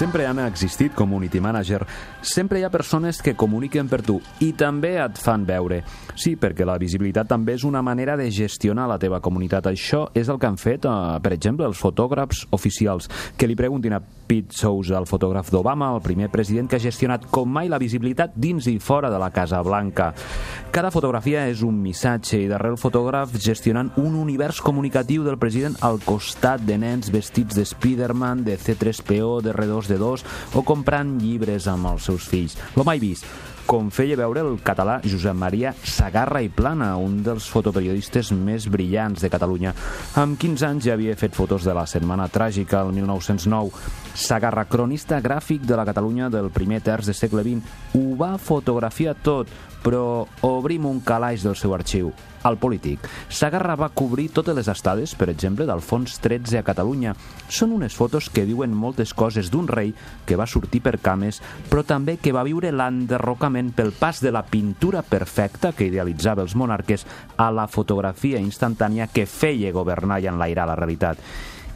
Sempre 0.00 0.24
han 0.26 0.38
existit 0.38 0.94
community 0.94 1.42
manager, 1.44 1.82
sempre 2.22 2.56
hi 2.58 2.62
ha 2.64 2.70
persones 2.72 3.18
que 3.20 3.34
comuniquen 3.36 3.84
per 3.84 3.98
tu 4.00 4.14
i 4.40 4.54
també 4.56 4.94
et 4.96 5.18
fan 5.20 5.42
veure. 5.44 5.82
Sí, 6.16 6.38
perquè 6.40 6.64
la 6.64 6.78
visibilitat 6.80 7.28
també 7.28 7.58
és 7.58 7.66
una 7.68 7.82
manera 7.84 8.14
de 8.16 8.30
gestionar 8.32 8.86
la 8.88 8.96
teva 8.96 9.20
comunitat. 9.20 9.68
Això 9.68 10.06
és 10.16 10.30
el 10.32 10.38
que 10.40 10.48
han 10.48 10.56
fet, 10.56 10.88
eh, 10.88 11.20
per 11.20 11.34
exemple, 11.36 11.66
els 11.68 11.76
fotògrafs 11.76 12.46
oficials, 12.48 13.10
que 13.36 13.46
li 13.46 13.54
preguntin 13.54 13.92
a 13.92 14.00
Pete 14.00 14.56
Sous, 14.56 14.88
el 14.88 15.04
fotògraf 15.04 15.50
d'Obama, 15.50 15.92
el 15.94 16.00
primer 16.00 16.30
president 16.30 16.70
que 16.70 16.76
ha 16.76 16.86
gestionat 16.86 17.26
com 17.30 17.50
mai 17.50 17.68
la 17.68 17.78
visibilitat 17.78 18.32
dins 18.34 18.68
i 18.68 18.78
fora 18.78 19.10
de 19.10 19.18
la 19.18 19.30
Casa 19.30 19.60
Blanca. 19.60 20.14
Cada 20.70 20.90
fotografia 20.90 21.48
és 21.50 21.60
un 21.66 21.76
missatge 21.82 22.38
i 22.40 22.48
darrere 22.48 22.72
el 22.72 22.80
fotògraf 22.80 23.36
gestionant 23.36 23.90
un 23.96 24.14
univers 24.14 24.62
comunicatiu 24.62 25.24
del 25.24 25.36
president 25.36 25.76
al 25.80 26.00
costat 26.00 26.62
de 26.64 26.78
nens 26.78 27.10
vestits 27.10 27.56
de 27.58 27.66
Spider-Man, 27.66 28.44
de 28.44 28.56
C3PO, 28.56 29.42
de 29.42 29.52
R2D2 29.90 30.58
o 30.58 30.64
comprant 30.66 31.16
llibres 31.20 31.66
amb 31.70 31.90
els 31.92 32.06
seus 32.10 32.28
fills. 32.30 32.56
Lo 32.76 32.86
mai 32.86 33.02
vist 33.02 33.26
com 33.70 33.86
feia 33.94 34.16
veure 34.18 34.42
el 34.42 34.56
català 34.66 34.96
Josep 35.06 35.36
Maria 35.38 35.70
Sagarra 35.86 36.40
i 36.42 36.48
Plana, 36.50 36.88
un 36.98 37.20
dels 37.22 37.46
fotoperiodistes 37.52 38.32
més 38.34 38.66
brillants 38.66 39.22
de 39.22 39.30
Catalunya. 39.30 39.70
Amb 40.18 40.34
15 40.42 40.66
anys 40.66 40.88
ja 40.88 40.96
havia 40.96 41.14
fet 41.14 41.38
fotos 41.38 41.62
de 41.62 41.76
la 41.76 41.86
Setmana 41.86 42.26
Tràgica, 42.34 42.80
el 42.82 42.90
1909. 42.98 43.70
Sagarra, 44.18 44.66
cronista 44.66 45.20
gràfic 45.22 45.62
de 45.70 45.78
la 45.78 45.86
Catalunya 45.86 46.32
del 46.34 46.50
primer 46.50 46.80
terç 46.82 47.12
de 47.12 47.14
segle 47.14 47.46
XX, 47.46 47.78
ho 47.94 48.18
va 48.18 48.32
fotografiar 48.42 49.14
tot, 49.22 49.54
però 49.84 50.26
obrim 50.42 50.86
un 50.86 51.00
calaix 51.00 51.44
del 51.44 51.56
seu 51.56 51.72
arxiu, 51.74 52.10
el 52.44 52.56
polític. 52.60 53.06
Sagarra 53.28 53.76
va 53.76 53.90
cobrir 53.92 54.30
totes 54.32 54.56
les 54.56 54.68
estades, 54.68 55.14
per 55.16 55.30
exemple, 55.32 55.66
d'Alfons 55.68 56.18
XIII 56.20 56.60
a 56.60 56.64
Catalunya. 56.64 57.14
Són 57.48 57.74
unes 57.76 57.96
fotos 57.96 58.30
que 58.32 58.46
diuen 58.48 58.74
moltes 58.76 59.12
coses 59.14 59.50
d'un 59.52 59.68
rei 59.68 59.92
que 60.26 60.38
va 60.40 60.48
sortir 60.48 60.82
per 60.84 60.98
cames, 61.00 61.40
però 61.68 61.84
també 61.84 62.16
que 62.16 62.32
va 62.32 62.46
viure 62.46 62.72
l'enderrocament 62.72 63.59
pel 63.76 63.92
pas 63.92 64.22
de 64.24 64.32
la 64.32 64.46
pintura 64.48 65.04
perfecta 65.04 65.74
que 65.76 65.90
idealitzava 65.92 66.40
els 66.46 66.56
monarques 66.56 67.04
a 67.36 67.50
la 67.52 67.68
fotografia 67.68 68.40
instantània 68.40 69.10
que 69.12 69.28
feia 69.28 69.76
governar 69.76 70.22
i 70.24 70.32
enlairar 70.32 70.66
la 70.70 70.78
realitat 70.80 71.20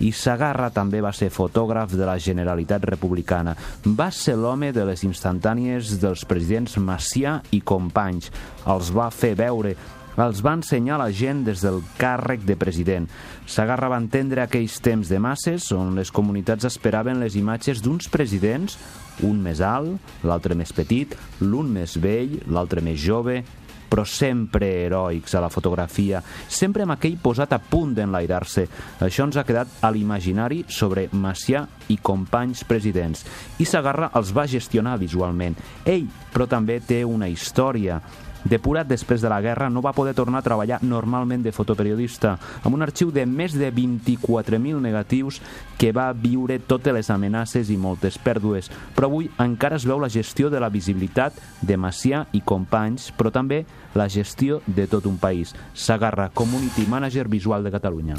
i 0.00 0.10
Sagarra 0.16 0.70
també 0.72 1.02
va 1.04 1.12
ser 1.12 1.28
fotògraf 1.32 1.92
de 1.92 2.06
la 2.08 2.16
Generalitat 2.18 2.84
Republicana. 2.88 3.54
Va 3.84 4.08
ser 4.10 4.36
l'home 4.40 4.72
de 4.72 4.86
les 4.88 5.04
instantànies 5.04 5.98
dels 6.00 6.24
presidents 6.28 6.78
Macià 6.80 7.38
i 7.52 7.60
Companys. 7.60 8.30
Els 8.64 8.92
va 8.96 9.10
fer 9.12 9.34
veure, 9.36 9.74
els 10.18 10.42
va 10.42 10.56
ensenyar 10.58 10.98
la 11.00 11.10
gent 11.14 11.44
des 11.46 11.62
del 11.62 11.80
càrrec 11.98 12.42
de 12.48 12.56
president. 12.58 13.06
Sagarra 13.46 13.90
va 13.92 14.00
entendre 14.00 14.42
aquells 14.42 14.80
temps 14.82 15.08
de 15.08 15.20
masses 15.22 15.70
on 15.76 15.94
les 15.98 16.10
comunitats 16.10 16.66
esperaven 16.66 17.20
les 17.22 17.36
imatges 17.38 17.82
d'uns 17.84 18.10
presidents, 18.10 18.78
un 19.22 19.40
més 19.42 19.60
alt, 19.60 20.12
l'altre 20.24 20.56
més 20.56 20.72
petit, 20.72 21.14
l'un 21.40 21.70
més 21.70 21.96
vell, 22.00 22.40
l'altre 22.48 22.82
més 22.84 23.00
jove, 23.00 23.42
però 23.90 24.04
sempre 24.06 24.68
heroics 24.84 25.34
a 25.34 25.42
la 25.42 25.50
fotografia, 25.50 26.22
sempre 26.46 26.86
amb 26.86 26.94
aquell 26.94 27.18
posat 27.20 27.52
a 27.52 27.58
punt 27.58 27.96
d'enlairar-se. 27.96 28.68
Això 29.02 29.26
ens 29.26 29.36
ha 29.36 29.44
quedat 29.44 29.82
a 29.82 29.90
l'imaginari 29.90 30.62
sobre 30.70 31.08
Macià 31.10 31.64
i 31.90 31.98
companys 31.98 32.62
presidents. 32.64 33.26
I 33.58 33.66
Sagarra 33.66 34.12
els 34.14 34.30
va 34.36 34.46
gestionar 34.46 34.94
visualment. 35.02 35.58
Ell, 35.84 36.06
però 36.30 36.46
també 36.46 36.78
té 36.86 37.02
una 37.04 37.28
història. 37.28 37.98
Depurat 38.44 38.88
després 38.88 39.20
de 39.20 39.28
la 39.28 39.40
guerra, 39.44 39.68
no 39.70 39.82
va 39.84 39.92
poder 39.92 40.14
tornar 40.14 40.40
a 40.40 40.46
treballar 40.46 40.80
normalment 40.82 41.42
de 41.44 41.52
fotoperiodista, 41.52 42.36
amb 42.62 42.74
un 42.74 42.82
arxiu 42.86 43.10
de 43.12 43.26
més 43.26 43.56
de 43.58 43.72
24.000 43.72 44.80
negatius 44.80 45.40
que 45.78 45.92
va 45.92 46.10
viure 46.12 46.58
totes 46.58 46.94
les 46.94 47.10
amenaces 47.10 47.70
i 47.70 47.76
moltes 47.80 48.18
pèrdues. 48.20 48.70
Però 48.96 49.10
avui 49.10 49.30
encara 49.40 49.76
es 49.76 49.86
veu 49.88 50.00
la 50.00 50.10
gestió 50.12 50.50
de 50.50 50.60
la 50.60 50.70
visibilitat 50.72 51.36
de 51.60 51.76
Macià 51.76 52.26
i 52.32 52.40
companys, 52.40 53.10
però 53.16 53.32
també 53.34 53.64
la 53.94 54.08
gestió 54.08 54.60
de 54.66 54.86
tot 54.86 55.06
un 55.06 55.18
país. 55.18 55.54
Sagarra, 55.74 56.30
Community 56.30 56.86
Manager 56.86 57.28
Visual 57.28 57.64
de 57.64 57.74
Catalunya. 57.74 58.18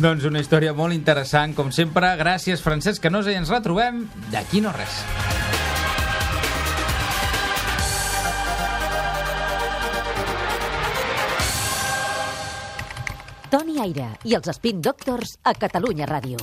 Doncs 0.00 0.28
una 0.28 0.42
història 0.42 0.74
molt 0.76 0.94
interessant, 0.96 1.54
com 1.56 1.72
sempre. 1.72 2.14
Gràcies, 2.20 2.62
Francesc 2.62 3.02
Canosa, 3.02 3.32
i 3.32 3.40
ens 3.40 3.52
retrobem 3.52 4.06
d'aquí 4.30 4.60
no 4.64 4.74
res. 4.76 5.04
Toni 13.50 13.80
Aire 13.82 14.04
i 14.30 14.36
els 14.38 14.46
Spin 14.54 14.78
Doctors 14.86 15.32
a 15.42 15.56
Catalunya 15.58 16.06
Ràdio. 16.06 16.38